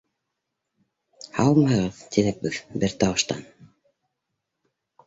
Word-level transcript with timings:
—Һаумыһығыҙ,— 1.35 2.01
тинек 2.17 2.43
бер 2.87 2.99
тауыштан. 3.05 3.47